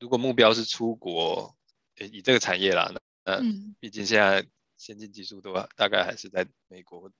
[0.00, 1.56] 如果目标是出国，
[1.96, 2.92] 以这个产业啦，
[3.24, 3.40] 那
[3.80, 7.10] 毕竟现在先进技术都大概还是在美国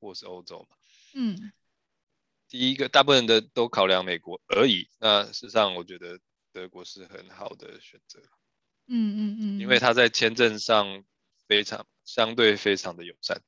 [0.00, 0.76] 或是欧洲嘛。
[1.14, 1.52] 嗯，
[2.48, 4.88] 第一个大部分的都考量美国而已。
[4.98, 6.18] 那事实上，我觉得
[6.52, 8.20] 德国是很好的选择。
[8.86, 11.04] 嗯嗯嗯，因为它在签证上
[11.46, 13.40] 非常相对非常的友善。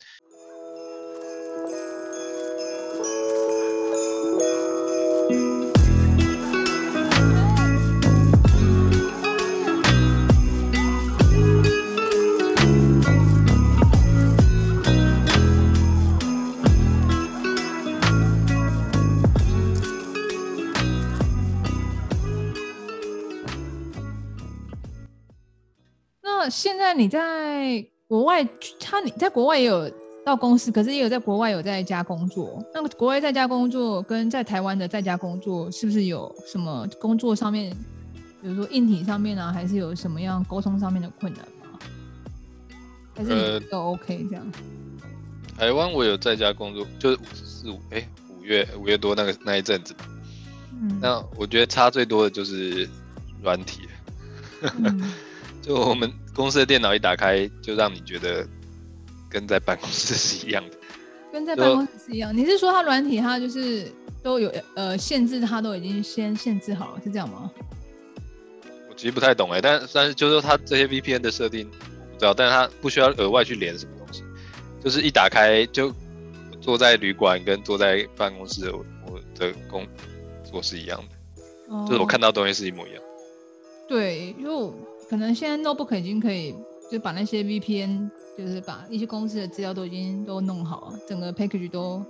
[26.48, 28.46] 现在你在国外，
[28.78, 29.90] 他你在国外也有
[30.24, 32.62] 到公司，可是也有在国外有在家工作。
[32.72, 37.74] 那么国外在家工作跟在台湾的在家工作，是不是有什么工作上面，
[38.42, 41.78] 比如说硬体上面啊，还是有什么样沟通上面的困难吗？
[43.16, 44.52] 还是你都 OK 这样？
[45.56, 49.94] 呃、台湾我有在家工作，就是四五哎五月五月多那个那一阵子。
[50.72, 50.98] 嗯。
[51.00, 52.88] 那我觉得差最多的就是
[53.42, 53.82] 软体。
[54.78, 55.12] 嗯
[55.60, 58.46] 就我们公司的电脑一打开，就让你觉得
[59.30, 60.76] 跟在办公室是一样的，
[61.32, 62.36] 跟在办公室是一样。
[62.36, 63.86] 你是说它软体它就是
[64.22, 67.50] 都有呃限制，它都已经先限制好了，是这样吗？
[68.88, 74.22] 我其实不太懂哎，但但是就是说它这些 VPN 的设定我不知道，但是它不需要额外去连什么东西，
[74.82, 75.94] 就是一打开就
[76.60, 78.84] 坐在旅馆跟坐在办公室我
[79.36, 79.86] 的工
[80.42, 81.42] 作是一样的，
[81.74, 83.02] 哦，就是我看到东西是一模一样。
[83.86, 84.74] 对，就。
[85.08, 86.54] 可能现在 notebook 已经可以，
[86.90, 92.04] 就把那些 VPN，就是把一些公司的资料都已经都弄好了，整个 package 都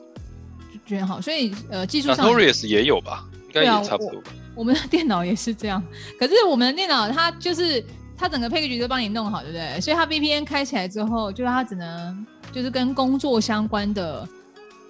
[0.87, 2.27] 卷好，所以呃技术上。
[2.27, 3.29] Notorious 也有吧？
[3.47, 4.31] 应该也差不多吧。
[4.31, 5.83] 啊、我，我们的电脑也是这样，
[6.19, 7.85] 可是我们的电脑它就是
[8.17, 9.81] 它整个 package 都帮你弄好，对不对？
[9.81, 14.29] 所以它 VPN 开起来之后，就是它只能就是跟工作相关的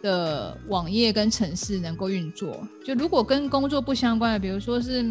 [0.03, 2.66] 的网页跟城市能够运作。
[2.84, 5.03] 就如果跟工作不相关的，比如说是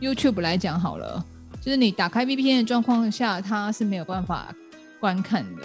[0.00, 1.24] YouTube 来讲好了。
[1.60, 4.54] 就是你打开 VPN 的状况下，它是没有办法
[4.98, 5.62] 观看的。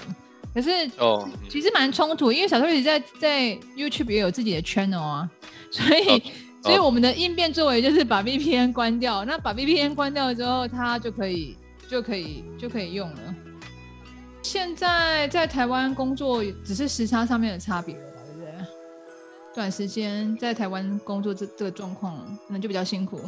[0.53, 5.29] 可是哦，其实蛮冲突，因为小偷一直在在 YouTube 也有自己的 channel 啊，
[5.69, 6.21] 所以、哦、
[6.63, 9.25] 所以我们的应变作为就是把 VPN 关掉。
[9.25, 11.57] 那把 VPN 关掉之后，它就可以
[11.89, 13.35] 就可以就可以用了。
[14.41, 18.51] 现在在台湾工作只是时差上面的差别了吧，对不对？
[19.53, 22.17] 短时间在台湾工作这这个状况
[22.47, 23.19] 可能就比较辛苦。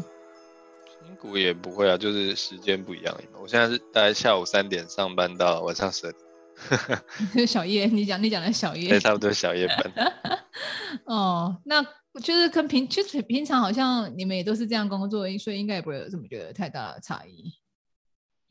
[1.18, 3.18] 辛苦也不会啊，就是时间不一样。
[3.42, 7.46] 我现在是大概下午三点上班到晚上十二点。
[7.48, 10.14] 小夜，你讲你讲的小夜，对，差不多小夜班。
[11.06, 11.82] 哦，那
[12.22, 17.52] 就是跟平，就是平常好像你们也都是这样工作，所以应该也不会有这么觉得太大的差异。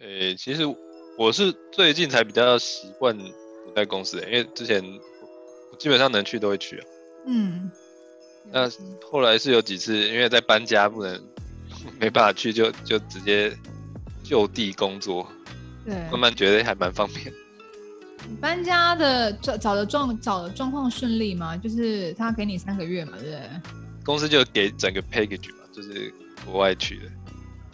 [0.00, 0.62] 呃、欸，其实
[1.16, 4.82] 我是最近才比较习惯不在公司的，因为之前
[5.70, 6.86] 我基本上能去都会去啊。
[7.28, 7.70] 嗯。
[8.50, 8.68] 那
[9.08, 11.24] 后来是有几次，因为在搬家不能。
[12.00, 13.56] 没办法去就，就就直接
[14.22, 15.26] 就地工作。
[15.84, 17.32] 对，慢慢觉得还蛮方便。
[18.40, 21.56] 搬家的找找的状找的状况顺利吗？
[21.56, 23.40] 就是他给你三个月嘛，对不对？
[24.04, 26.12] 公司就给整个 package 嘛，就是
[26.44, 27.02] 国外去的，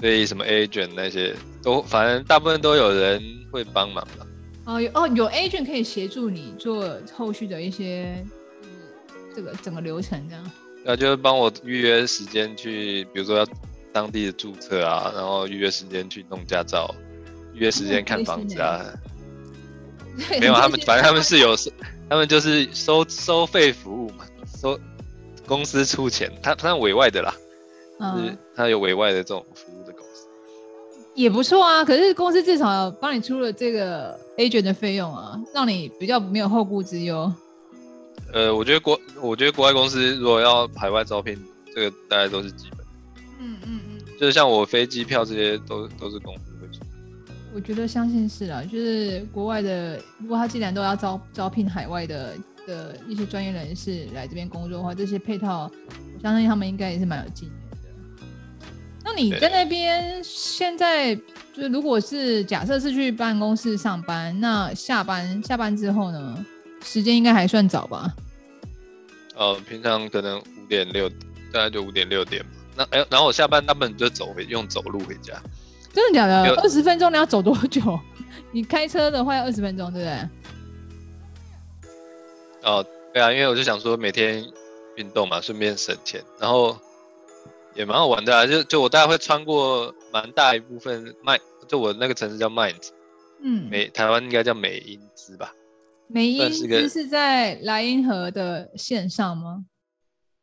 [0.01, 4.27] 所以什么 agent 那些都，反正大部分都有人会帮忙的。
[4.67, 8.23] 哦，有哦，有 agent 可以协助你做后续的一些，
[9.35, 10.51] 这个整个流程这样。
[10.85, 13.47] 那就是帮我预约时间去，比如说要。
[13.93, 16.95] 当地的注册啊，然后预约时间去弄驾照，
[17.53, 18.85] 预约时间看房子啊。
[20.41, 21.55] 没有，他们 反正他们是有，
[22.09, 24.25] 他们就是收收费服务嘛，
[24.61, 24.79] 收
[25.47, 27.35] 公司出钱，他他委外的啦，
[27.99, 30.27] 嗯，是他有委外的这种服务的公司，
[31.15, 31.85] 也不错啊。
[31.85, 37.33] 可是公司至少帮你出了这个 agent 的费用啊，让你比较没有后顾之忧。
[38.33, 41.39] 呃，我觉得国我觉得国外公司如果要海外招聘，
[41.75, 42.79] 这个大概都是基本。
[43.41, 43.82] 嗯嗯嗯，
[44.23, 46.79] 就是像我飞机票这些都都是公司会出。
[47.53, 55.69] 我觉得相信是啦，就是国外的，如果他既然都要招招聘海外的的一些专业人士来这边工作的话，这些配套，
[56.15, 58.27] 我相信他们应该也是蛮有经验的。
[59.05, 61.17] 那你在那边现在，
[61.53, 66.47] 就是如果是假设是去办公室上班，那下班下班之后呢，
[66.85, 68.15] 时间应该还算早吧？
[69.35, 71.09] 呃，平常可能五点六，
[71.53, 72.41] 大概就五点六点。
[72.77, 75.41] 那哎，然后我下班大部分就走回，用走路回家。
[75.93, 76.55] 真的假的？
[76.63, 77.81] 二十分钟你要走多久？
[78.53, 81.91] 你开车的话要二十分钟，对不对？
[82.63, 84.45] 哦，对啊，因为我就想说每天
[84.97, 86.23] 运动嘛，顺便省钱。
[86.39, 86.79] 然后
[87.75, 91.39] 也蛮好玩的啊，就就我大概会穿过蛮大一部分麦，
[91.69, 92.93] 就我那个城市叫麦子，
[93.43, 95.53] 嗯，美台湾应该叫美英兹吧？
[96.07, 99.65] 美英兹是在莱茵河的线上吗？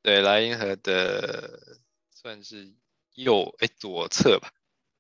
[0.02, 1.78] 对，莱茵河的
[2.30, 2.72] 算是
[3.16, 4.52] 右哎左侧吧。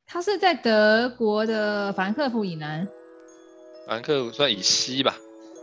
[0.07, 2.83] 它是在德国的法兰克福以南，
[3.85, 5.15] 法兰克福算以西吧，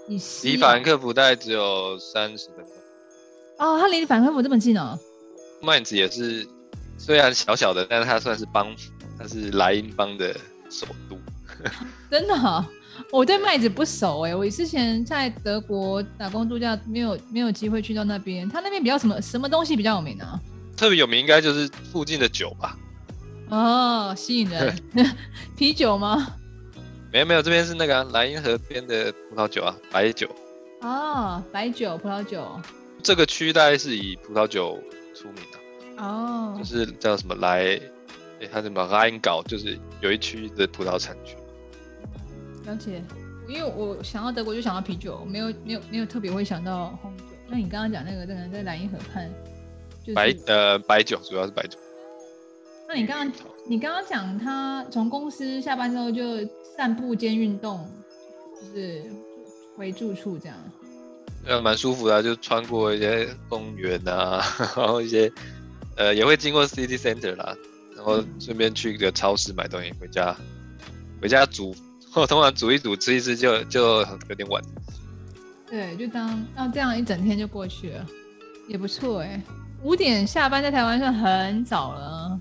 [0.06, 2.72] 以西，离法兰克福大概只有三十分钟。
[3.58, 4.96] 哦，它离法兰克福这么近哦。
[5.60, 6.46] 麦子也是。
[6.98, 8.72] 虽然小小的，但是它算是邦，
[9.18, 10.34] 它是莱茵邦的
[10.70, 11.18] 首都。
[12.08, 12.64] 真的、哦，
[13.10, 18.48] 我对麦子不熟哎，我之前在德国打工度假，没有没有机会去到那边。
[18.48, 20.40] 它那边比较什么什么东西比较有名啊？
[20.76, 22.76] 特别有名应该就是附近的酒吧。
[23.48, 24.76] 哦，吸引人，
[25.56, 26.34] 啤酒吗？
[27.12, 30.28] 没有没有，这边是那个莱、啊、茵河边的葡萄酒啊，白酒。
[30.82, 32.60] 哦，白酒、葡萄酒。
[33.02, 34.78] 这个区大概是以葡萄酒
[35.14, 36.04] 出名的。
[36.04, 36.58] 哦，oh.
[36.58, 37.80] 就是叫什么莱，
[38.40, 41.36] 哎，它什么莱茵搞，就是有一区的葡萄产区。
[42.66, 43.02] 了解，
[43.48, 47.24] 因为我想到德国就想到啤酒，没有没有没有特别会想到红酒。
[47.48, 49.30] 那你刚刚讲那个，那个在莱茵河畔，
[50.06, 51.76] 就是、白呃白酒，主要是白酒。
[52.88, 53.36] 那你刚刚
[53.66, 56.22] 你刚刚讲他从公司下班之后就
[56.76, 57.90] 散步兼运动，
[58.54, 59.02] 就是
[59.76, 60.56] 回住处这样。
[61.44, 64.40] 呃，蛮舒服的，就穿过一些公园啊，
[64.76, 65.30] 然后一些。
[65.98, 67.56] 呃，也会经过 City Center 啦，
[67.96, 70.36] 然后顺便去一个超市买东西回家，
[71.22, 71.74] 回家煮，
[72.12, 74.62] 或通常煮一煮吃一吃就就有点晚。
[75.66, 78.06] 对，就当那这样一整天就过去了，
[78.68, 79.40] 也不错哎。
[79.82, 82.40] 五点下班在台湾算很早了。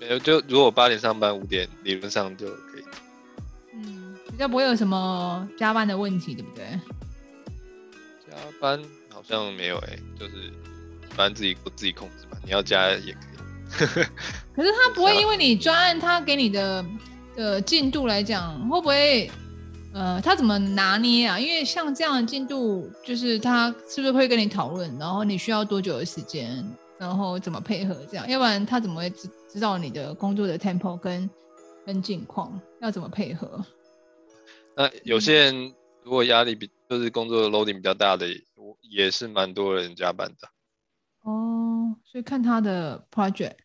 [0.00, 2.84] 没有，就如果我八点上班，五点理论上就可以。
[3.74, 6.64] 嗯，比较不会有什么加班的问题，对不对？
[8.30, 8.80] 加班
[9.10, 10.52] 好像没有哎，就是。
[11.16, 14.04] 反正自己自己控制嘛，你要加也可以。
[14.54, 16.86] 可是他不会 因为你专案他给你的
[17.34, 19.28] 的进度来讲，会不会
[19.92, 21.38] 呃，他怎么拿捏啊？
[21.38, 26.64] 因为像这样的进度，就是他是不是会跟你讨论，然后你需要多久的时间，
[26.96, 28.28] 然后怎么配合这样？
[28.28, 31.28] 要不然他怎么会知知道你的工作的 tempo 跟
[31.84, 33.64] 跟境况要怎么配合？
[34.76, 40.48] 那有些人如果压力比就是工作的 loading 比较大的，我也是蛮多人加班的。
[41.22, 43.56] 哦，所以看他的 project，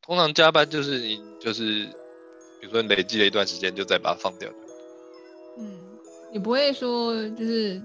[0.00, 1.84] 通常加班就是你就是，
[2.60, 4.50] 比如说你累积了一段时间，就再把它放掉。
[6.30, 7.80] 嗯，也不会说就是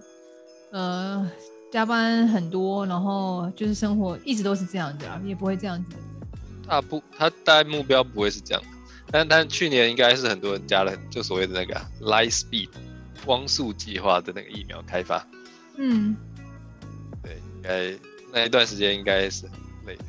[0.71, 1.29] 呃
[1.71, 5.95] 加班很多，然后就是生活一直都是这样子啊，也不会这样子。
[6.67, 8.63] 他不，他大概目标不会是这样，
[9.11, 12.69] 但但去年应该是很多人加了，就所谓的那个 light speed
[13.25, 15.25] 光速计划的那个疫苗开发。
[15.77, 16.15] 嗯，
[17.21, 17.97] 对，应该。
[18.35, 19.53] 那一段时间应该是很
[19.85, 20.03] 累的。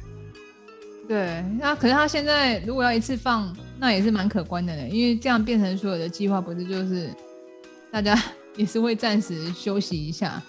[1.07, 7.11] 对，那可是他现在如果要一次放，那也是蛮可观的呢，因为这样变成所有的计划，不是就是
[7.95, 8.21] 大家
[8.59, 10.43] 也是会暂时休息一下。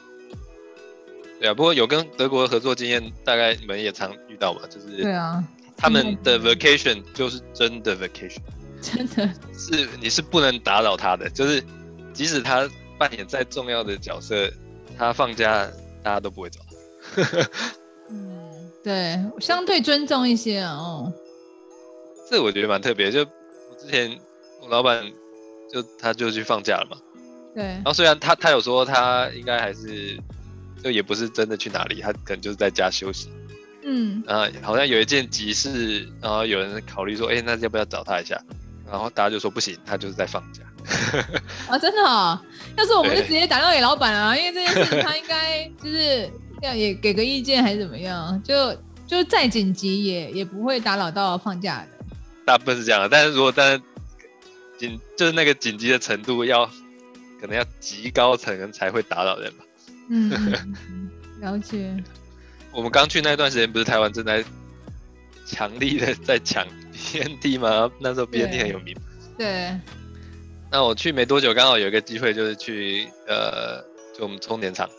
[1.40, 4.62] 对啊，不过有跟德国合作经验，大概你们也常遇到吧？
[4.68, 5.44] 就是对啊，
[5.78, 8.40] 他们的 vacation 就是真的 vacation，
[8.82, 11.64] 真的是你是不能打扰他的，就是
[12.14, 14.52] 即使他扮演再重要的角色，
[14.98, 15.70] 他放假
[16.02, 16.60] 大家都不会走。
[18.10, 20.74] 嗯，对，相对尊重一些啊。
[20.74, 21.14] 哦，
[22.28, 23.12] 这我觉得蛮特别。
[23.12, 24.18] 就我之前
[24.64, 25.06] 我老板
[25.72, 26.98] 就他就去放假了嘛。
[27.56, 27.64] 对。
[27.64, 30.20] 然后虽然他他有说他应该还是
[30.84, 33.30] 就也不是真的去哪里，他可能就是在家休息。
[33.84, 34.22] 嗯。
[34.28, 38.40] 然后好像有一件急事，然后有人考虑说，哎，那要不要找他一下？
[38.92, 40.62] 然后大家就说不行，他就是在放假。
[41.68, 42.40] 啊，真的哦？
[42.78, 46.30] 要是我们就直接打电话给老板啊，因为这件事他应该就是。
[46.62, 48.42] 要也给个意见还是怎么样？
[48.42, 48.74] 就
[49.06, 52.06] 就再紧急也也不会打扰到放假的。
[52.46, 53.82] 大部分是这样的，但是如果但是
[54.78, 56.68] 紧就是那个紧急的程度要
[57.40, 59.66] 可能要极高层才会打扰人吧。
[60.10, 60.30] 嗯，
[61.42, 61.96] 了解。
[62.72, 64.44] 我们刚去那段时间，不是台湾正在
[65.46, 67.92] 强力的在抢 BNT 吗？
[68.00, 68.96] 那时候 BNT 很有名。
[69.38, 69.46] 对。
[69.46, 69.80] 对
[70.72, 73.82] 那我去没多久，刚好有一个机会，就是去呃，
[74.14, 74.90] 就我们充电厂。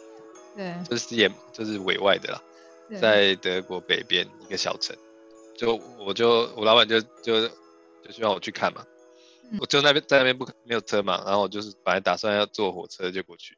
[0.56, 2.42] 对，就是也就是委外的啦，
[2.88, 4.96] 对在德国北边一个小城，
[5.54, 8.82] 就我就我老板就就就希望我去看嘛，
[9.50, 13.56] 嗯、我就那边在那边不没有车嘛，然后我就是本来打算要坐火车就过去，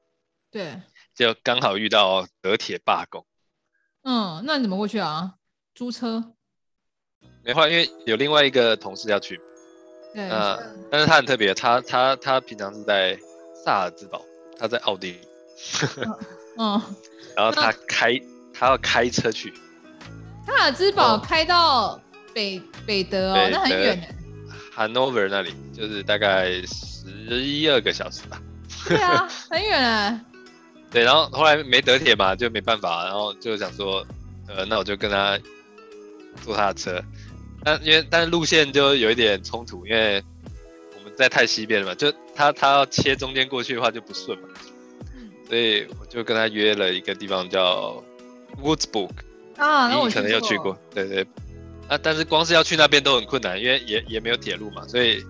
[0.50, 0.80] 对，
[1.14, 3.24] 就刚好遇到德铁罢工，
[4.02, 5.34] 嗯，那你怎么过去啊？
[5.74, 6.32] 租车？
[7.42, 9.40] 没话，因为有另外一个同事要去，
[10.12, 10.88] 对，呃，是。
[10.90, 13.18] 但是他很特别，他他他平常是在
[13.64, 14.22] 萨尔兹堡，
[14.58, 15.20] 他在奥地利。
[15.96, 16.18] 嗯
[16.58, 16.82] 嗯，
[17.34, 18.20] 然后他开，
[18.52, 19.52] 他要开车去，
[20.46, 22.00] 萨尔兹堡开到
[22.34, 24.14] 北、哦、北德哦，那很远。
[24.78, 28.40] Hanover 那里就是大概十一二个小时吧。
[28.86, 30.20] 对啊， 很远啊。
[30.90, 34.06] 对，然后后来没得铁嘛，就没办法，然后就想说，
[34.46, 35.38] 呃，那我就跟他
[36.42, 37.02] 坐他的车。
[37.64, 40.22] 但因为但是路线就有一点冲突，因为
[40.96, 44.48] 我们在太西边了嘛，就他他要切中间过去的话就不顺嘛。
[45.48, 48.02] 所以我就跟他约了一个地方叫
[48.62, 49.10] Woodsburg
[49.56, 51.26] 啊，那我你可能有去过，对对。
[51.88, 55.24] 啊，但是光是要去那边都很困难，因为也也没有铁路嘛，所以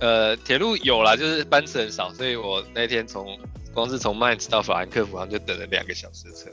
[0.00, 3.38] 呃铁路有啦，就是班次很少，所以我那天从
[3.72, 6.50] 光是从 Mainz 到法兰克福，好像就等了两个小时车。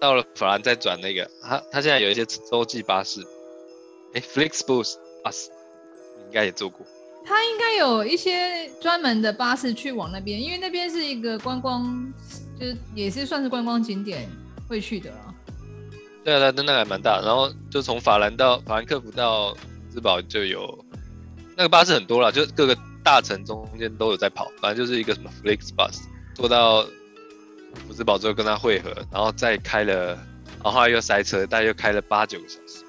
[0.00, 3.20] 到了法兰再转那个，他他现在有一些洲际巴士，
[4.14, 5.46] 哎，Flixbus bus，
[6.26, 6.84] 应该也坐过。
[7.24, 12.12] 他应该有一些专门的巴士去往那边，因为那边是一个观光，
[12.58, 14.28] 就是也是算是观光景点
[14.66, 15.34] 会去的了。
[16.24, 19.56] 对啊，那那还蛮大，然后就从法兰到法兰克福到
[19.90, 20.84] 兹堡就有
[21.56, 26.02] 那个巴士很多了，就各个大城中间都有在跑，反正就是一个什么 Flixbus，
[26.34, 26.86] 坐到
[27.86, 32.84] 福兹堡之后跟他汇合，然后再开了，然后后来又塞车，大概又开了八九个小时。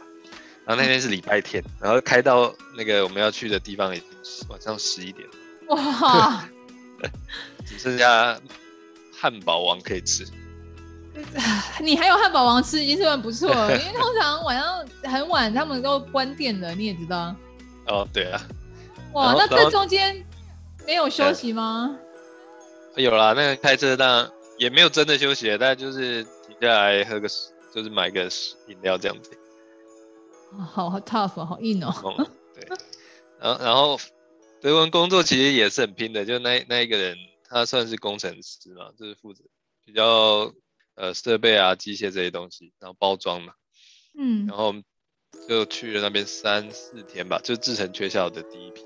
[0.65, 4.07] 然后那天是礼拜天，然后开到那个我们要去的地方已经
[4.47, 5.27] 晚上十一点，
[5.67, 6.47] 哇，
[7.65, 8.39] 只剩下
[9.11, 10.25] 汉堡王可以吃。
[11.81, 17.35] 你还有汉堡王吃已经是很不错了，因为通常晚上很晚他们都关店了，你也知道。
[17.87, 18.41] 哦，对啊。
[19.13, 20.25] 哇，那这中间
[20.87, 21.95] 没有休息吗？
[22.95, 27.27] 有啦，那个开车当然也没有真的休息，但就是停下来喝个，
[27.73, 28.23] 就是买个
[28.67, 29.31] 饮料这样子。
[30.71, 31.93] 好好 tough，好硬哦。
[32.17, 32.67] 嗯、对，
[33.39, 33.99] 然后然后
[34.61, 37.17] 德文工作其实也是很拼的，就那那一个人，
[37.49, 39.43] 他算是工程师嘛，就是负责
[39.85, 40.51] 比较
[40.95, 43.53] 呃设备啊、机械这些东西，然后包装嘛。
[44.17, 44.45] 嗯。
[44.47, 44.73] 然后
[45.47, 48.83] 就去了那边三四天吧，就制成缺校的第一批。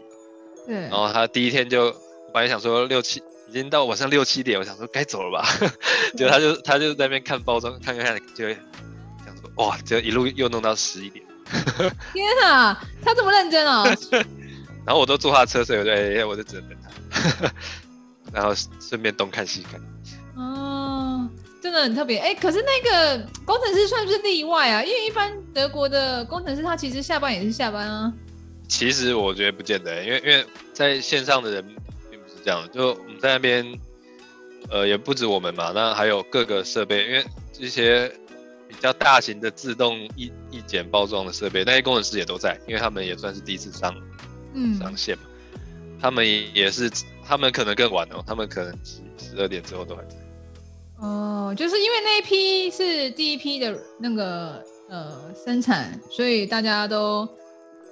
[0.66, 0.76] 对。
[0.76, 1.92] 然后他第一天就
[2.34, 5.48] 本来想说六七，已经到晚上六七点，我想说该走了吧，
[6.18, 8.56] 结果他就他就在那边看包装，看看看，就说
[9.58, 11.26] 哇，就一路又弄到十一点。
[12.12, 13.86] 天啊，他这么认真哦！
[14.86, 16.78] 然后我都坐他的车，所以我就哎，我就只能等
[17.10, 17.54] 他，
[18.34, 19.82] 然后顺便东看西看。
[21.84, 22.34] 很特别哎。
[22.34, 24.84] 可是那个工程师算不是例外啊？
[24.84, 28.13] 因为一般德国的工程师他其实下班也是下班啊。
[28.67, 31.63] 其实我觉得不见得，因为因为在线上的人
[32.10, 33.79] 并不是这样，就我们在那边，
[34.69, 37.25] 呃，也不止我们嘛，那还有各个设备，因为
[37.57, 38.12] 一些。
[38.69, 43.96] 比较大型的自动一一检包装的设备，那些工程师也都在，因为他们也算是第一次上，
[44.53, 45.24] 嗯，上线嘛。
[46.01, 46.91] 他们也是，
[47.25, 50.17] 他们可能更晚哦，他们可能十十二点之后都还在。
[51.00, 57.27] 哦，就是因为那一批是第一批的那个呃生产，所以大家都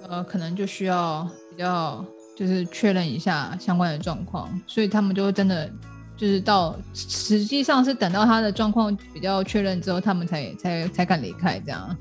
[0.08, 2.04] 呃可能就需要比较
[2.36, 5.70] 就是确认一下相关的状况，所以他们就真的。
[6.18, 11.94] 就是到实际上是等到他的状况比较确认之后，他们才才才敢离开这样。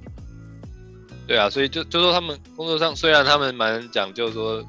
[1.27, 4.63] 对啊，所以就就说他们工作上虽然他们蛮讲究说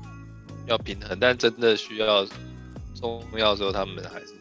[0.66, 2.26] 要平衡，但真的需要
[2.92, 4.34] 重要的时候，他们还是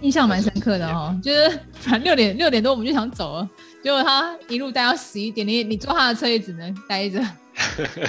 [0.00, 1.18] 印象蛮深刻的哦。
[1.22, 1.50] 就是
[1.80, 3.48] 反正六点六点多我们就想走了，
[3.82, 7.20] 结果他一路待到十一点，你你坐他的车也只能待着。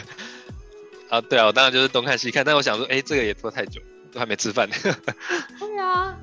[1.10, 3.82] 啊，对啊，我当然就是东看西看，但我想说，哎、欸，这个也拖太久。
[4.10, 4.76] 都还没吃饭呢。
[5.60, 6.16] 对啊，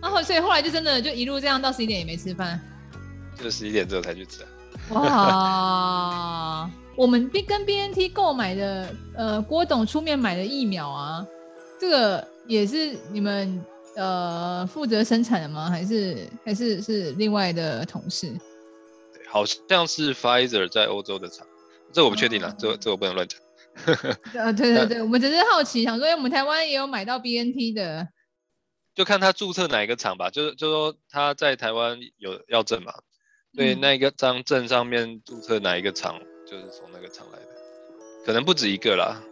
[0.00, 2.58] 然后所以后来就真的就一路这样到十一点也没吃饭，
[3.36, 4.46] 就十一点之后才去吃。
[4.90, 11.26] 哇，我们跟 BNT 购买的呃郭董出面买的疫苗啊，
[11.80, 13.60] 这个也是你们
[13.96, 15.68] 呃负责生产的吗？
[15.68, 18.28] 还是还是是另外的同事？
[19.12, 21.46] 对，好像是 Pfizer 在欧洲的厂，
[21.92, 23.40] 这我不确定了，啊，这这我不能乱讲。
[24.34, 28.06] 呃，对对对，我们只是好奇，想说，因为我们台湾也有买到 BNT 的，
[28.94, 32.92] 就看他注册哪一个厂吧，就是就说他在台湾有要证嘛，
[33.54, 37.46] 所以那个张证上面注册哪一个厂，就是从那个厂来的，
[38.26, 39.22] 可能不止一个啦。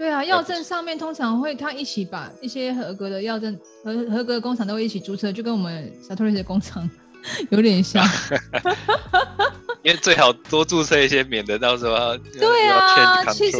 [0.00, 3.54] 对啊，药证上面通常会他一起把一些合格的药证
[3.84, 6.88] 合合格的工厂都会一起注册，就跟我们 Sartorius 的工厂
[7.52, 8.02] 有点像。
[9.84, 13.58] 因为最好多注册一些，免得到时候要对啊，其实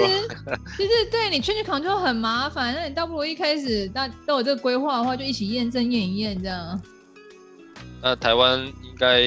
[0.78, 6.80] 其实对你 change control 很麻烦，那你倒不如一开始大都有这个规划的话，就一起验证验一验这样。
[8.00, 9.20] 那台湾应该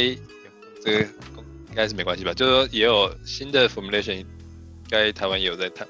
[0.84, 2.34] 这个应该是没关系吧？
[2.34, 4.26] 就是说也有新的 formulation，应
[4.90, 5.88] 该台湾也有在谈。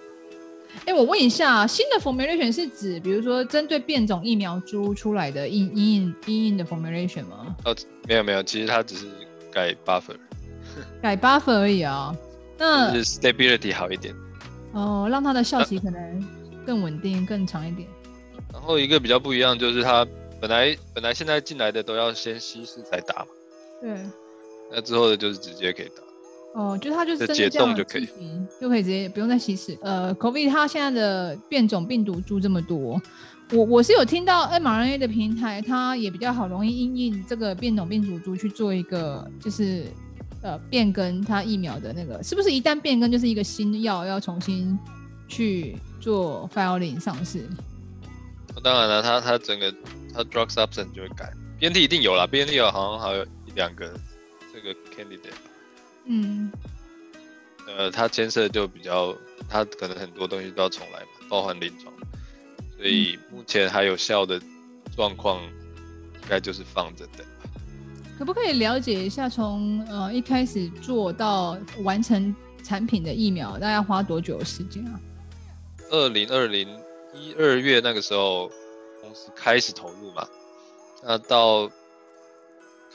[0.82, 7.56] 哎、欸，我问一下，新的 formulation 是指比如说针对变种疫苗株出来的因因应因应的 formulation 吗？
[7.64, 7.76] 哦，
[8.08, 9.08] 没有没有，其实它只是
[9.52, 10.18] 改 buffer。
[11.02, 12.18] 改 buffer 而已啊、哦。
[12.58, 14.14] 那就是 stability 好一点。
[14.74, 16.28] 哦，让它的效期可能
[16.66, 17.88] 更稳定、更长一点。
[18.52, 20.06] 然后一个比较不一样就是它
[20.42, 23.28] 本来本来现在进来的都要先稀释再打嘛。
[23.82, 23.96] 对。
[24.72, 26.03] 那之后的就是直接可以打。
[26.54, 28.08] 哦，就它就是解冻就可以，
[28.62, 29.76] 就可以直接不用再稀释。
[29.82, 33.02] 呃，COVID 它现在的变种病毒株这么多，
[33.52, 39.86] 我我是有听到 mRNA 的平台，它也比较好容易因应这个变种病毒株去做一个就是
[40.44, 44.78] 呃变更它疫苗的那个，是不是一旦变更就是一个新药要重新
[45.28, 47.50] 去做 filing 上市？
[48.64, 49.74] 当然了，它它整个
[50.14, 53.92] 它 drug substance 就会改，BNT 一定有啦，BNT 有好像还有一两个
[54.54, 55.34] 这个 candidate。
[56.06, 56.52] 嗯，
[57.66, 59.16] 呃，它牵涉就比较，
[59.50, 61.94] 它可能很多东西都要重来嘛，包含临床，
[62.78, 64.42] 所以目前还有效的
[64.96, 67.26] 状况，应该就是放着等。
[68.20, 75.00] 可不可以了解一下从，从呃一开始做到完成产品的疫苗，大概要花多久的时间啊？
[75.90, 76.68] 二零二零
[77.14, 78.52] 一二月那个时候，
[79.02, 80.28] 公司开始投入嘛，
[81.04, 81.72] 那到。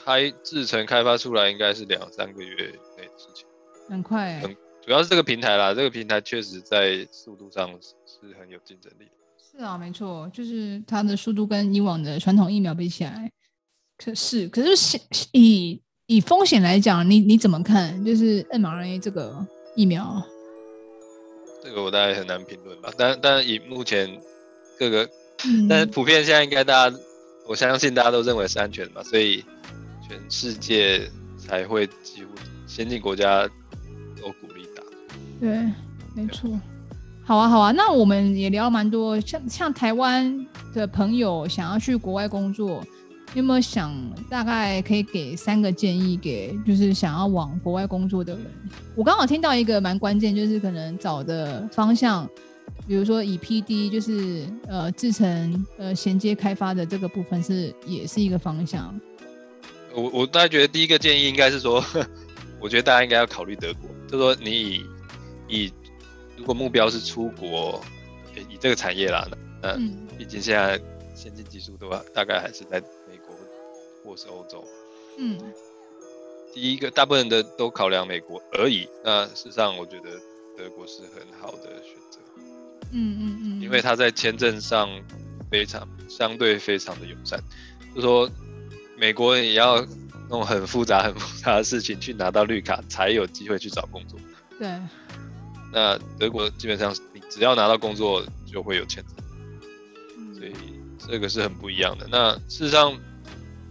[0.04, 2.72] 开制成开发出来应该是两三个月
[3.18, 3.46] 事情，
[3.88, 4.40] 很快、欸。
[4.40, 7.68] 很主要是这个平台啦，这个平台确实在速度上
[8.06, 9.10] 是很有竞争力的。
[9.38, 13.30] 是啊，没错，就是它的速度跟以往的传统疫苗比起来，
[13.98, 14.98] 可是可是
[15.32, 18.02] 以以风险来讲，你你怎么看？
[18.04, 19.44] 就是 mRNA 这个
[19.74, 20.22] 疫苗，
[21.62, 22.90] 这个我大概很难评论吧。
[22.96, 24.18] 但但以目前
[24.78, 25.10] 各个，
[25.44, 26.96] 嗯、但是普遍现在应该大家，
[27.46, 29.44] 我相信大家都认为是安全的嘛，所以。
[30.08, 31.06] 全世界
[31.36, 32.30] 才会几乎
[32.68, 33.48] 先进国家
[34.20, 34.82] 都鼓励打，
[35.40, 35.72] 对，
[36.14, 36.48] 没错。
[37.24, 42.84] 好啊，好啊，那我们也聊了蛮多，像像台湾的朋友想要去国外工作，
[43.34, 43.92] 有没有想
[44.30, 48.44] 大概可以给三个建议给就是想要往国外工作的人？
[48.94, 52.28] 我刚好听到一个蛮关键，就是可能找的方向，
[52.86, 58.98] 比如说以 PD 就是呃制成呃衔接开发的这个部分是也是一个方向。
[59.94, 61.84] 我我大概觉得第一个建议应该是说，
[62.60, 64.86] 我觉得大家应该要考虑德国，就说你以
[65.48, 65.72] 以
[66.36, 67.80] 如果目标是出国，
[68.34, 69.26] 以这个产业啦，
[69.62, 69.74] 那
[70.16, 70.80] 毕竟现在
[71.14, 73.34] 先进技术都大概还是在美国
[74.04, 74.64] 或是欧洲。
[75.18, 75.38] 嗯，
[76.52, 78.88] 第一个大部分的都考量美国而已。
[79.04, 80.10] 那事实上，我觉得
[80.56, 82.18] 德国是很好的选择。
[82.92, 84.88] 嗯嗯嗯，因为他在签证上
[85.50, 87.40] 非常相对非常的友善，
[87.94, 88.30] 就说。
[89.00, 89.86] 美国人也要
[90.28, 94.18] 弄很复杂、很复杂的事情去拿到绿卡，才有机会去找工作。
[94.58, 94.68] 对。
[95.72, 99.16] 那德国基本上，你只要拿到工作就会有签证，
[100.16, 100.52] 嗯、所以
[100.98, 102.06] 这个是很不一样的。
[102.10, 102.96] 那事实上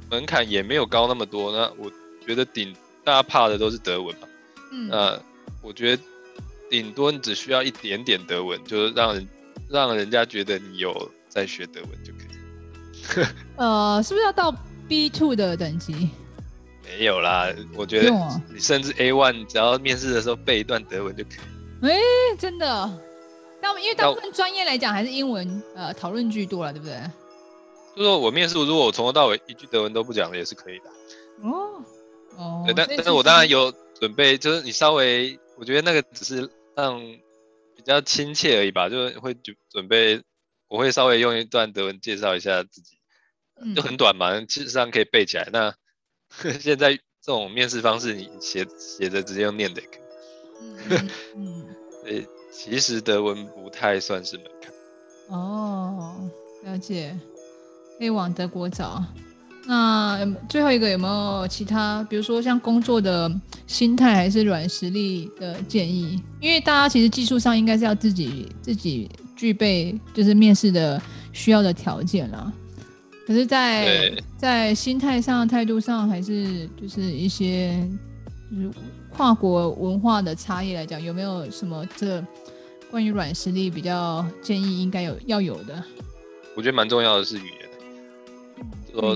[0.09, 1.51] 门槛也没有高那么多。
[1.51, 1.91] 那我
[2.25, 4.27] 觉得顶大家怕的都是德文吧。
[4.71, 4.87] 嗯。
[4.89, 5.19] 那
[5.61, 6.03] 我觉得
[6.69, 9.27] 顶多你只需要一点点德文，就是让人
[9.69, 13.25] 让人家觉得你有在学德文就可以。
[13.57, 14.51] 呃，是不是要到
[14.87, 16.09] ？B two 的等级
[16.87, 18.11] 没有啦，我觉得
[18.49, 21.87] 你甚至 A one，只要面试的时候背一段德文就可以。
[21.87, 22.99] 哎、欸，真的？
[23.61, 26.95] 那因为大部分专业来讲还是英文呃讨论居多了，对不对？
[27.95, 30.85] 就说我面试，如果我从头到尾一句德文都不讲的，也是可以的。
[31.43, 31.83] 哦
[32.37, 36.99] 哦，对，但但是我当然有准备，就是你稍微，我觉得那个只是让
[37.75, 40.21] 比较亲切而已吧，就是会准准备，
[40.67, 42.97] 我会稍微用一段德文介绍一下自己。
[43.75, 45.49] 就很短嘛，事实上可以背起来。
[45.51, 45.73] 那
[46.59, 49.99] 现在这种面试方式，你写写着直接用念的也可以。
[50.89, 51.65] 嗯，嗯
[52.05, 54.73] 嗯其实德文不太算是门槛。
[55.37, 56.15] 哦，
[56.63, 57.15] 了解，
[57.99, 59.03] 可以往德国找。
[59.67, 63.29] 那最后一个有没有其他，比如说像工作的
[63.67, 66.23] 心态还是软实力的建议？
[66.39, 71.01] 因为大家其实技术上应该是要自己自己具备，就是面试的
[71.33, 72.51] 需要的条件啦。
[73.27, 77.77] 可是在，在在心态上、态度上，还是就是一些
[78.49, 78.71] 就是
[79.09, 82.25] 跨国文化的差异来讲，有没有什么这
[82.89, 85.83] 关于软实力比较建议应该有要有的？
[86.55, 87.69] 我觉得蛮重要的是语言。
[88.93, 89.13] 说，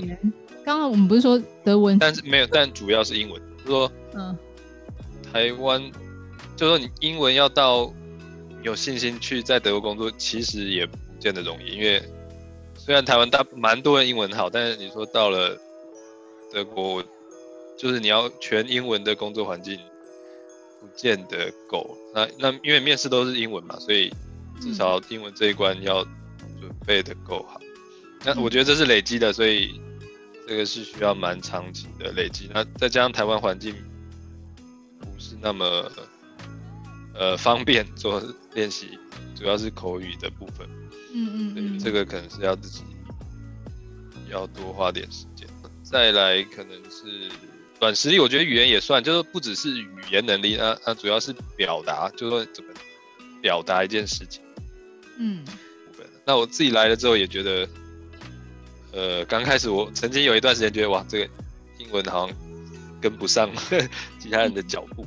[0.62, 3.40] 刚刚我们不是说德文，但是没有，但主要是英文。
[3.56, 4.36] 就是说，嗯，
[5.32, 5.82] 台湾，
[6.54, 7.90] 就说你英文要到
[8.62, 12.02] 有信心去在德国工作，其实也不见得容易，因为。
[12.84, 15.56] 虽然台湾大蛮多人英文好，但是你说到了
[16.52, 17.00] 德国，
[17.78, 19.78] 就是你要全英文的工作环境，
[20.80, 21.96] 不见得够。
[22.12, 24.12] 那那因为面试都是英文嘛，所以
[24.60, 27.60] 至少英文这一关要准备的够好。
[28.24, 29.80] 那我觉得这是累积的，所以
[30.48, 32.50] 这个是需要蛮长期的累积。
[32.52, 33.76] 那再加上台湾环境
[34.98, 35.88] 不是那么
[37.14, 38.20] 呃方便做
[38.54, 38.98] 练习，
[39.36, 40.68] 主要是口语的部分。
[41.14, 42.82] 嗯嗯，对，这个可能是要自己
[44.30, 45.46] 要多花点时间。
[45.82, 47.30] 再来可能是
[47.80, 52.72] 软实力，我觉得语言也算，就是不只是语言能力，那那主要是表达，就是说怎么
[53.42, 54.42] 表达一件事情。
[55.18, 55.44] 嗯，
[56.24, 57.68] 那我自己来了之后也觉得，
[58.92, 61.28] 呃，刚开始我曾经有一段时间觉得哇，这个
[61.78, 62.36] 英文好像
[63.00, 63.50] 跟不上
[64.18, 65.04] 其他人的脚步。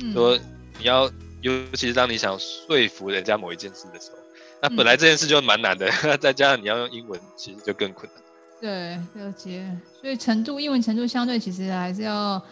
[0.00, 0.38] 嗯、说
[0.78, 4.18] 你要，尤其是当你想说服人家某一件事的时候，
[4.62, 8.22] 那本来这件事就蛮难的，嗯、再加上你要用英文，其实就更困难。
[8.60, 9.70] 对，了解。
[10.00, 12.42] 所以程度，英文程度相对其实还是要，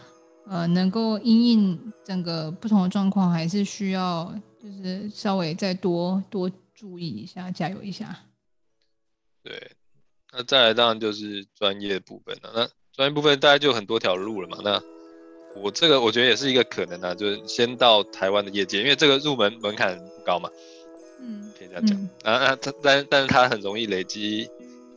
[0.48, 8.16] 呃，能够因应整个不同的状况，还是需要就是稍微再多多注意一下，加油一下。
[9.42, 9.72] 对，
[10.32, 12.52] 那再来当然就是专业部分了。
[12.54, 14.58] 那专业部分大概就很多条路了嘛。
[14.62, 14.80] 那
[15.60, 20.48] 我这个我觉得也是一个可能啊，就是先到台湾的业界，因为这个入门门槛不高嘛。
[21.20, 21.98] 嗯，可以这样讲。
[21.98, 24.48] 嗯、啊啊，他但但是他很容易累积。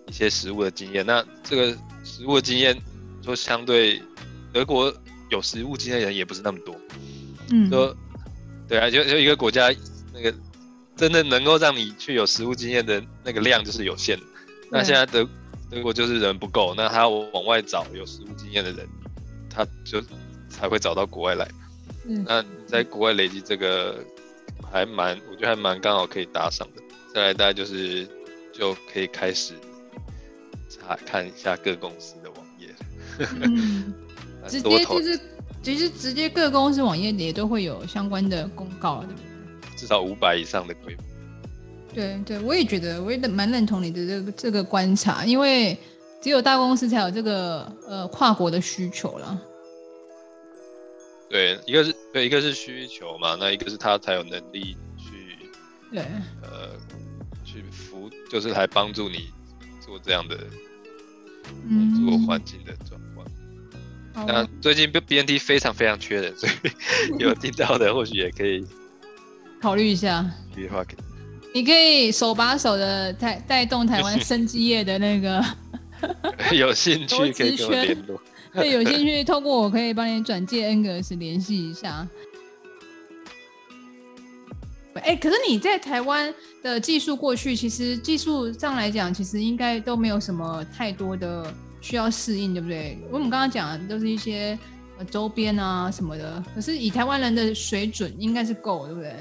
[0.08, 2.76] 一些食物的经验，那这个食物的经验，
[3.22, 4.02] 说相对
[4.52, 4.92] 德国
[5.30, 6.76] 有食物经验的人也不是那么多，
[7.52, 7.96] 嗯，说
[8.68, 9.72] 对啊，就就一个国家
[10.12, 10.34] 那个
[10.96, 14.24] 真的能够让你去有食物经验的那个量就是有限的。
[14.72, 15.30] 那现在德
[15.70, 18.90] 德国就是人不够，那他往外找有实物经验的人，
[19.48, 20.02] 他就
[20.50, 21.48] 才会找到国外来。
[22.08, 24.04] 嗯，那在国外累积这个
[24.72, 26.82] 还蛮，我觉得还蛮刚好可以搭上的。
[27.14, 28.08] 再来大概就是
[28.54, 29.54] 就可以开始
[30.70, 30.96] 查。
[31.06, 32.76] 看一下各公司的网页，
[33.42, 33.94] 嗯，
[34.48, 35.20] 直接就是
[35.62, 39.76] 其实直接各公司网页也都会有相关的公告，对不对？
[39.76, 41.04] 至少五百以上的规模。
[41.94, 45.76] 对对，我也觉得，我也蛮认同你的这个这个观察，因为
[46.22, 49.42] 只有大公司才有这个呃跨国的需求了。
[51.30, 55.38] 对，一个是对，一个是需求嘛，那一个是他才有能力去
[55.92, 56.04] 对
[56.42, 56.76] 呃
[57.44, 59.30] 去服，就是来帮助你
[59.80, 60.38] 做这样的。
[61.68, 63.26] 工作环境的转换。
[64.14, 66.52] 嗯、那最近 BNT 非常非常缺人，所以
[67.18, 68.64] 有听到的或许也可以
[69.60, 70.24] 考虑一下。
[71.52, 75.44] 你可以手把手的带带动台湾 生机业的那个，
[76.54, 78.22] 有兴趣可以跟我联络。
[78.56, 82.08] 对，有兴趣透过我可以帮你转介 Angus 联系一下。
[84.96, 93.00] 哎、欸，可是你在台湾的技术过去，其实技术上来讲，其实应该都没有什么太多的需要适应，对不对？
[93.10, 94.60] 我们刚刚讲的都是一些
[94.98, 99.14] 呃周边啊什么的，可是以台湾人的水准，应该是够，对不对？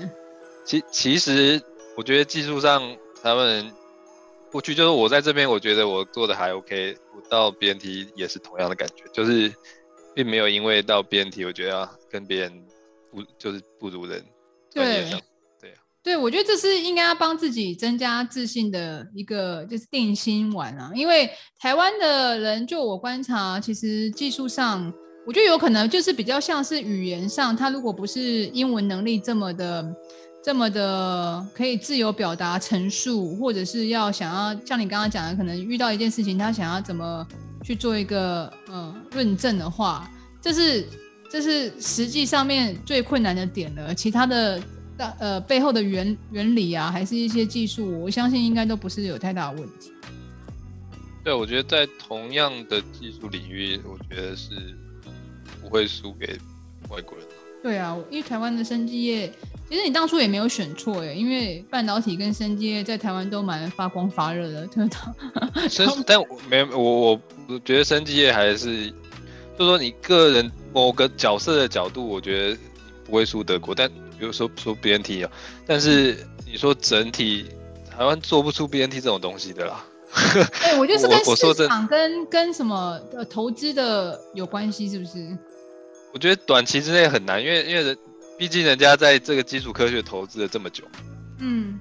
[0.65, 1.63] 其其实
[1.97, 2.83] 我觉得技术上，
[3.23, 3.71] 他们
[4.51, 9.53] 过去就是我在这边，我觉得我做的还 OK，我到 BNT 也是同样的感觉，就是
[10.15, 12.65] 并没有因为到 BNT，我觉得要跟别人
[13.11, 14.25] 不就是不如人，
[14.73, 15.05] 对。
[16.01, 20.91] 对，我觉得这是应该要帮自己增加自信的一个，就是定心丸啊。
[20.95, 24.91] 因为台湾的人，就我观察，其实技术上，
[25.27, 29.85] 我觉得有可能就是比较像是语言上，他如果不是英文能力这么的、
[30.43, 37.27] 这么的可以自由表达陈述，或者是要想要像你刚刚讲的，可能遇到一件事情，他想要怎么
[37.63, 40.87] 去做一个呃论证的话，这是
[41.31, 43.95] 这是实际上面最困难的点了。
[43.95, 44.63] 其他的。
[45.21, 49.93] 呃，背后的原原理啊，还是一些技术，我相信应该都不是有太大的问题。
[51.23, 54.77] 对，我觉得在同样的技术领域，我觉得是
[55.63, 56.37] 不会输给
[56.89, 57.25] 外国人。
[57.63, 59.33] 对啊，因为台湾的生技业，
[59.69, 65.15] 其实你当初也没有选错耶，因为半导体跟生技业在台湾都蛮发光发热的，对吧？
[66.07, 68.89] 但我没我我觉得生技业还是，
[69.57, 72.59] 就是说你个人某个角色的角度，我觉得
[73.05, 73.91] 不会输德国，但。
[74.19, 75.31] 比如说说 BNT 啊，
[75.65, 77.47] 但是你说整体
[77.89, 79.85] 台湾做不出 BNT 这种东西的啦。
[80.61, 85.39] 对，我觉得是 跟市场跟跟什么呃投资的有关系，是不是？
[86.13, 87.97] 我觉得短期之内很难，因为因为人
[88.39, 90.85] 毕竟人家在这个基础科学投资了这么久。
[91.41, 91.79] 嗯。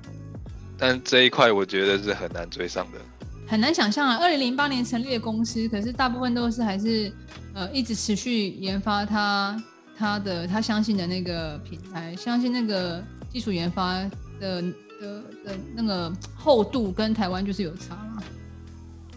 [0.78, 3.00] 但这一块我觉得是很难追上的。
[3.48, 7.12] 很难想象啊，二零零八年成立的公司，可是大部分都是还是
[7.54, 9.62] 呃一直持续研发它。
[10.00, 13.96] 他的他相信的那个平台，相信那个基础研发
[14.40, 14.62] 的
[15.02, 18.22] 的的那个厚度跟台湾就是有差嘛。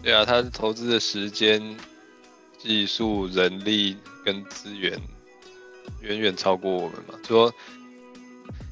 [0.01, 1.61] 对啊，他投资的时间、
[2.57, 4.99] 技术、人力跟资源
[6.01, 7.15] 远远超过我们嘛。
[7.27, 7.53] 说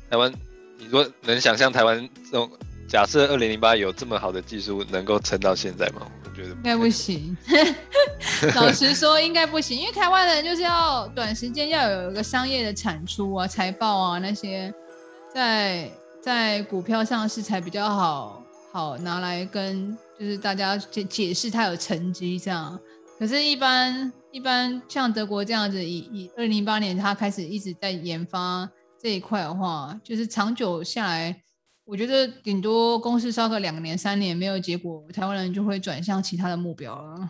[0.09, 0.33] 台湾，
[0.77, 2.49] 你说能想象台湾这种
[2.87, 6.07] 假设二零零八有这么好的技术，能够撑到现在吗？
[6.25, 7.35] 我觉得应该不行。
[8.55, 14.73] 老实说，应该不行，因为台湾人就是要短时间要有一个商业的产出啊、财报啊那些，
[15.33, 22.79] 在在股票上市才比较好好拿来跟就是大家解解释它有成绩这样。
[23.19, 31.43] 可是，一般一般像德国这样子，以以二零零八年他开始一直在研发这一块的话，就是长久下来，
[31.84, 37.29] 我觉得顶多公司烧个两年三年没有结果，台湾人就会转向其他的目标了。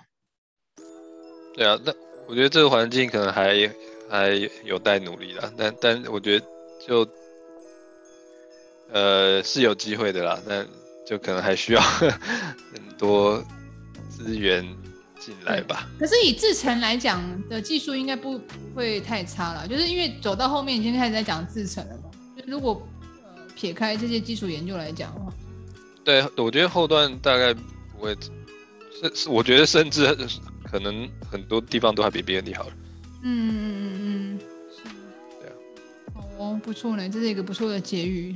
[1.55, 1.91] 对啊，那
[2.27, 3.67] 我觉得这个环境可能还
[4.07, 4.29] 还
[4.63, 6.45] 有待努力啦，但但我觉得
[6.87, 7.09] 就
[8.91, 10.67] 呃是有机会的啦，但
[11.07, 13.43] 就可能还需要 很多
[14.07, 14.63] 资源。
[15.19, 15.87] 进来吧。
[15.99, 18.39] 可是以制程来讲的技术应该不
[18.73, 22.09] 会太差了，就是因为走到后面已经开始在讲制程了嘛。
[22.37, 22.81] 就如果
[23.23, 25.33] 呃撇开这些基础研究来讲的话，
[26.03, 27.61] 对，我觉得后段大概不
[27.99, 28.15] 会，
[29.01, 30.15] 是是，我觉得甚至
[30.63, 32.63] 可能很多地方都还比别人厉害。
[33.21, 34.39] 嗯嗯嗯嗯，
[34.71, 34.83] 是，
[35.41, 35.53] 对啊。
[36.37, 38.35] 哦，不错呢，这是一个不错的结语。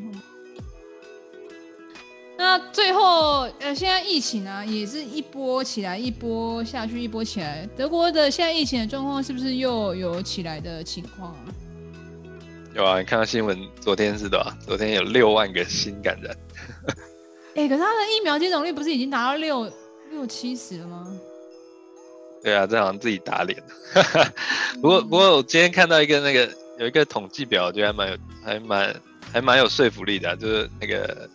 [2.54, 7.68] 那最后，呃，现在疫情啊，也是一波起来，一波下去，一波起来。
[7.76, 11.46] 德国的现在疫情的状况是不是又有起来的情况啊？
[12.76, 16.32] 有啊，你看到新闻，昨天是的，昨天有六万个新感染。
[17.56, 19.68] 哎、欸，可是他的疫苗接种率不是已经达到六
[20.12, 21.08] 六七十了吗？
[22.44, 23.60] 对啊，这好像自己打脸。
[24.80, 31.28] 不过，不过我今天看到一个那个有一个统计表，我觉得还蛮有，还蛮还蛮有说服力的、啊，就是那个。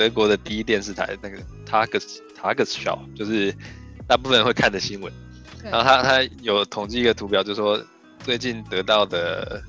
[0.00, 1.36] 德国的第一电视台那个
[1.66, 3.54] Tages Tagesschau 就是
[4.08, 5.12] 大部分人会看的新闻，
[5.62, 7.78] 然后他他有统计一个图表，就是说
[8.24, 9.62] 最近得到的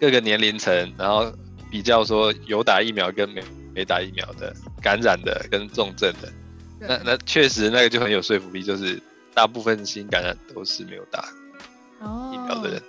[0.00, 1.30] 各个年龄层，然后
[1.70, 6.32] 比较说有打疫苗跟没没打疫苗的感染的跟重症的，
[6.80, 8.98] 那那确实那个就很有说服力，就是
[9.34, 11.28] 大部分新感染都是没有打
[12.32, 12.82] 疫苗的人，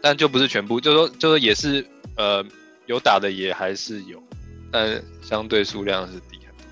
[0.00, 1.84] 但就不是全部，就是说就说也是
[2.16, 2.46] 呃
[2.86, 4.22] 有打的也还是有。
[4.70, 6.66] 但相对数量是低很多。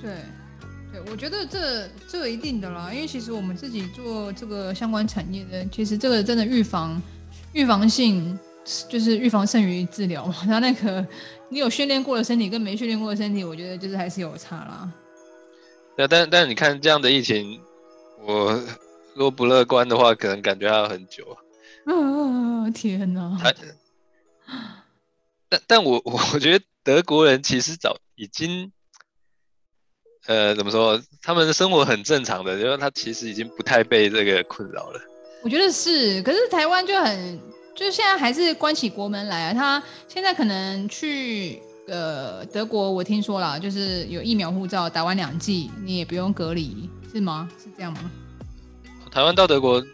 [0.00, 0.14] 对，
[0.92, 7.00] 对，我觉得这这一定的啦，因为其实我们自己做这个相关产业的，其实这个真的预防
[7.52, 8.38] 预防性
[8.88, 10.34] 就是预防胜于治疗嘛。
[10.44, 11.06] 他那个
[11.48, 14.92] 你有训练过的身体跟没训练过的身体，我觉得就是还是有差啦。
[15.96, 17.60] 那，但但你看这样的疫情，
[18.20, 18.52] 我
[19.14, 21.36] 如果不乐观的话，可能感觉还要很久啊。
[21.86, 23.38] 啊天哪！
[25.48, 26.64] 但但我我觉得。
[26.84, 28.72] 德国人其实早已经，
[30.26, 31.00] 呃，怎么说？
[31.22, 35.00] 他们的生活很正常的，因为他其实已经不太被这个困扰了。
[35.42, 37.38] 我觉得是，可是台湾就很，
[37.74, 39.54] 就是现在还是关起国门来啊。
[39.54, 47.48] 他现在可能去呃德国，我听说了，就是有疫苗护照，打完两剂你也不用隔离，是吗？
[47.62, 48.10] 是这样吗？
[49.10, 49.84] 台湾到德国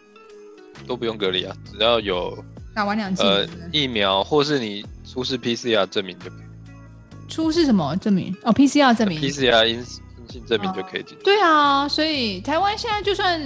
[0.87, 6.48] 都不用隔离啊，只要有打完两剂呃疫苗，或是你出示 PCR 证明就可以。
[7.29, 8.35] 出示什么证明？
[8.43, 9.85] 哦，PCR 证明，PCR 阴
[10.27, 11.17] 性证明就可以进。
[11.23, 13.39] 对啊，所以台湾现在就算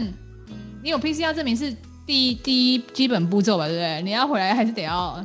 [0.82, 4.02] 你有 PCR 证明是第一第一基本步骤吧，对不对？
[4.02, 5.24] 你要回来还是得要，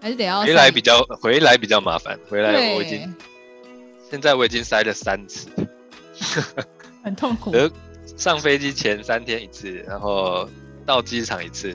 [0.00, 0.40] 还是得要。
[0.42, 3.14] 回来比较回来比较麻烦，回来我已经
[4.10, 5.48] 现在我已经塞了三次，
[7.04, 7.52] 很痛苦。
[8.16, 10.48] 上飞机前三天一次，然后
[10.84, 11.70] 到机场一次，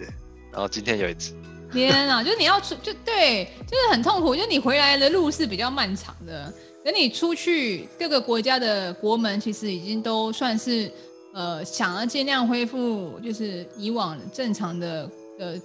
[0.52, 1.34] 然后今天有一次。
[1.72, 4.36] 天啊，就是你要出就对，就是很痛苦。
[4.36, 6.54] 就你回来的路是比较漫长的，
[6.84, 10.92] 等你出去各个国家的国门，其实已经都算是
[11.34, 15.56] 呃想要尽量恢复，就是以往正常的呃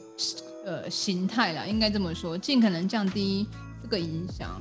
[0.64, 3.46] 呃形态啦，应该这么说，尽可能降低
[3.82, 4.60] 这个影响。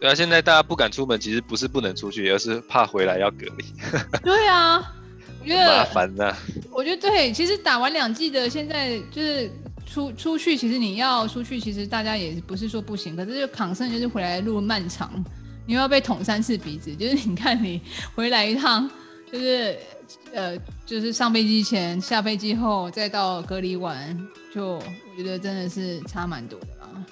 [0.00, 3.64] 对啊，现在大家不敢出门，其实不是不能出去，而是怕回来要隔离。
[4.24, 4.92] 对啊，
[5.40, 6.36] 我觉得麻烦呐。
[6.70, 9.50] 我觉得对，其实打完两剂的，现在就是。
[9.90, 15.10] 出出去，其实你要出去，其实大家也不是说不行，可是就抗生就是回来路漫长，
[15.66, 17.80] 你又要被捅三次鼻子，就是你看你
[18.14, 18.88] 回来一趟，
[19.32, 19.76] 就是
[20.32, 24.16] 呃，就是上飞机前、下飞机后，再到隔离完，
[24.54, 24.82] 就我
[25.16, 27.04] 觉得真的是差蛮多的啦。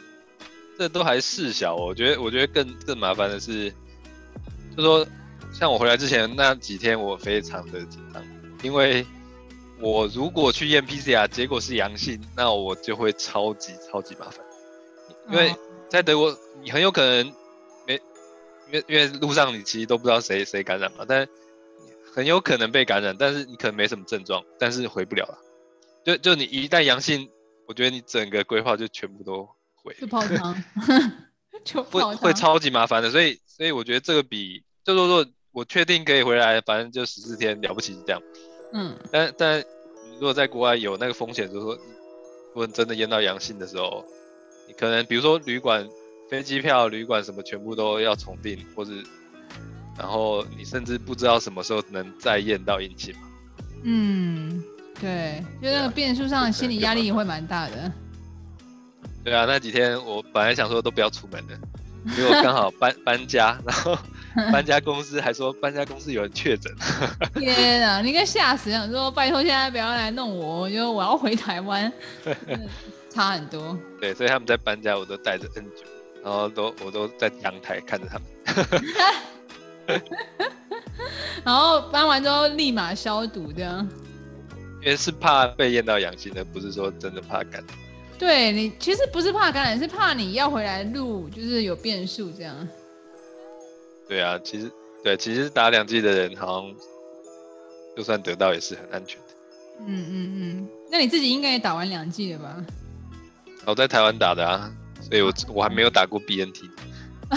[0.79, 3.73] 这都还事小，我觉得我觉得更更麻烦的是，
[4.77, 5.07] 就说
[5.51, 8.23] 像我回来之前那几天，我非常的紧张，
[8.63, 9.05] 因为。
[9.81, 14.45] 我如果去验 PCR，结果是阳性，那我就会超级超级麻烦，
[15.31, 15.55] 因为
[15.89, 17.35] 在德国你很有可能
[17.87, 17.95] 没，
[18.69, 21.29] 因为因为路上你其实都不知道谁谁感染嘛，但
[22.15, 25.39] 很有可能被感染，但是你可能没什么症状，但是回不了了。
[26.05, 27.29] 就就你一旦阳性，
[27.67, 30.57] 我觉得你整个规划就全部都毁，就泡汤，
[31.65, 33.11] 就会超级麻烦的。
[33.11, 38.23] 所以所以我觉得这个比就说说我确定可以回来，反正就十四天了不起是这样。
[38.73, 39.65] 嗯，但但
[40.15, 44.05] 如果在国外有那个风险，就是说，如果真的验到阳性的时候，
[44.67, 45.89] 你可能比如说旅馆、
[46.31, 48.93] 飞机票、旅馆什么全部都要重订，或者
[49.99, 53.29] 然后你甚至不知道什么时候能再验到阴性嘛。
[53.83, 54.63] 嗯，
[55.01, 57.93] 对，就那个变数上心理压力也会蛮大的。
[59.23, 61.59] 对啊，那几天我本来想说都不要出门的，
[62.15, 63.97] 结果刚好搬搬家，然后
[64.53, 66.71] 搬家公司还说搬家公司有人确诊。
[67.35, 71.91] 天啊，你应该吓死，想说拜托现在不要来弄我，我觉得我要回台湾，
[73.11, 73.79] 差很多。
[74.01, 75.85] 对，所以他们在搬家，我都带着 N 九，
[76.23, 78.27] 然后都我都在阳台看着他们。
[81.45, 83.89] 然后搬完之后立马消毒，这样。
[84.83, 87.65] 因为是怕被验到阳性的，不是说真的怕感染。
[88.19, 92.55] 对你其实不是怕感染，是怕你要回来录，就是有变数这样。
[94.09, 94.71] 对啊，其实
[95.03, 96.75] 对，其实打两剂的人好像
[97.97, 99.27] 就算得到也是很安全的。
[99.87, 102.57] 嗯嗯嗯，那你自己应该也打完两剂了吧？
[103.67, 106.65] 我在台湾打的啊，所以我我还没有打过 BNT。
[107.29, 107.35] 啊，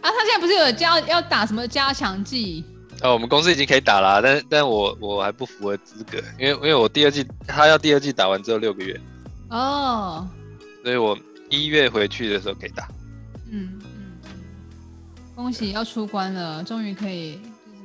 [0.00, 2.64] 他现在不是有加要打什么加强剂？
[3.02, 9.00] 哦，我们公司已经可以打了啊，但但我我还不符合资格，因为因为我第二季他要第二季打完之后六个月。
[9.50, 10.28] 哦，
[10.84, 11.18] 所以我
[11.50, 12.88] 一月回去的时候可以打。
[13.50, 13.97] 嗯嗯，
[15.38, 17.38] 恭喜要出关了，终于可以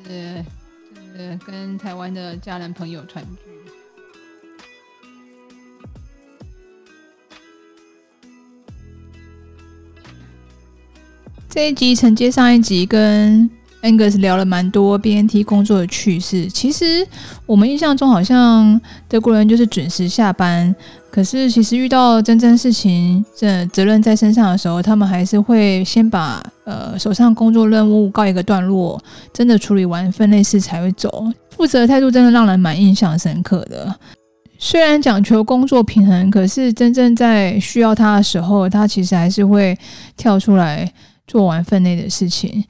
[0.04, 0.44] 就是
[0.96, 3.42] 就是跟台湾的家人朋友团聚。
[11.48, 13.48] 这一集承接上一集跟。
[13.84, 16.48] Angus 聊了蛮多 BNT 工作的趣事。
[16.48, 17.06] 其实
[17.46, 20.74] 我们印象中好像德国人就是准时下班，
[21.12, 28.98] 可是其实遇到真正事情、这责任在身上的时候，他们还是会先把呃手上工作任务告一个段落，
[29.34, 31.26] 真的处理完分内事才会走。
[31.50, 33.94] 负责态度真的让人蛮印象深刻的。
[34.58, 39.78] 虽然讲求工作平衡，可是真正在需要他的时候，他其实还是会
[40.16, 40.90] 跳出来
[41.28, 42.64] 做完分内的事情。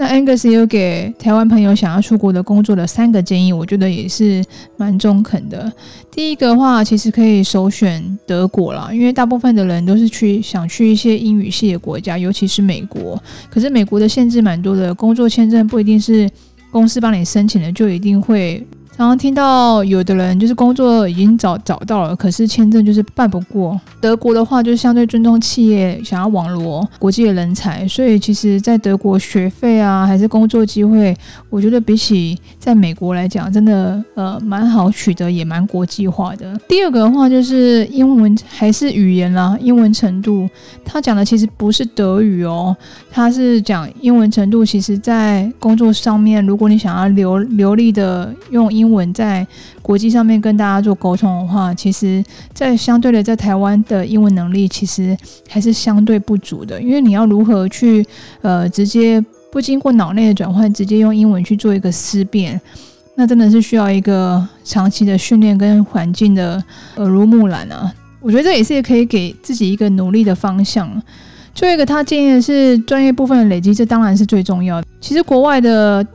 [0.00, 4.44] 那 Angus 有给台湾朋友想要出国的工作的三个建议，我觉得也是
[4.76, 5.70] 蛮中肯的。
[6.08, 13.20] 第一个话，其实可以首选德国啦，因为大部分的人都是去想去一些英语系的国家，尤其是美国。
[13.50, 16.30] 可是美国的限制蛮多的，工作签证不一定是
[16.70, 18.64] 公司帮你申请的，就一定会。
[18.98, 23.80] 常常听到有的人就是工作已经找找到了，可是签证就是办不过。
[24.00, 31.16] 德国的话就相对尊重企业，想要网罗国际的人才，所以其实在德国学费啊还是工作机会，
[31.48, 36.60] 我觉得比起在美国来讲，真的呃蛮好取得，也蛮国际化的。
[36.66, 40.48] 第二个的话就是英文还是语言啦，英文程度，
[40.84, 42.76] 他讲的其实不是德语哦，
[43.12, 48.87] 他是讲英文程度，其实在工作上面，如果你想要流流利的用英。
[48.88, 49.46] 英文在
[49.82, 52.24] 国际上面跟大家做沟通的话，其实，
[52.54, 55.14] 在相对的在台湾的英文能力其实
[55.46, 58.04] 还是相对不足的，因为你要如何去
[58.40, 59.22] 呃直接
[59.52, 62.58] 不经过脑内的转换，直接用英文去做一个思辨，
[63.14, 66.62] 那真的是需要一个长期的训练跟环境的
[66.96, 67.92] 耳濡目染啊。
[68.22, 70.90] 我觉得这也是可以给自己一个努力的方向。
[71.54, 74.86] 最后一个他建议的是专业部分的累积，这当然是最重要的。
[74.98, 76.06] 其实国外的。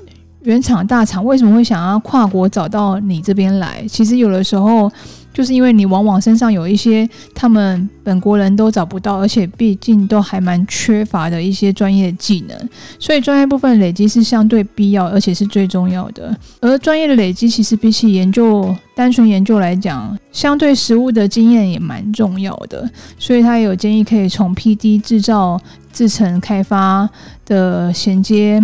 [0.43, 3.86] 原厂大厂为什么会想要跨国找到你这边来？
[3.88, 4.91] 其实有的时候
[5.34, 16.36] 就是因为你往往身上有一些他们本国人都找不到，而且毕竟都还蛮缺乏的一些专业技能，所以专业部分累积是相对必要，而且是最重要的。
[16.60, 22.88] 而专业的累积其实比起研究单纯研究来讲，相对实务的经验也蛮重要的。
[23.17, 25.60] 所以他也有建议可以从 PD 制造、
[25.93, 27.10] 制成开发
[27.45, 28.62] 的衔接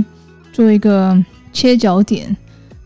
[0.52, 1.18] 做一个。
[1.60, 2.38] 切角点，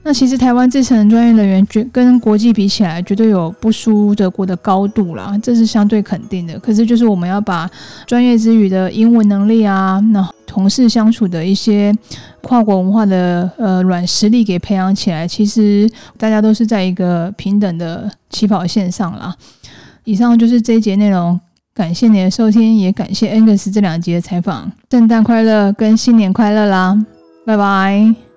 [0.01, 6.57] 那其实台湾制程专业人员绝跟国际比起来，绝对有不输德国的高度啦，这是相对肯定的。
[6.57, 7.69] 可是就是我们要把
[8.07, 11.93] 专业之余的英文能力啊，那同事相处的一些
[12.41, 19.35] 跨国文化的呃软实力给培养起来，其实大家都是在一个平等的起跑线上啦。
[20.03, 21.39] 以上就是这一节内容，
[21.75, 24.71] 感谢你的收听，也感谢 Angus 这两集的采访。
[24.89, 26.97] 圣诞快乐跟新年快乐啦，
[27.45, 28.32] 拜拜。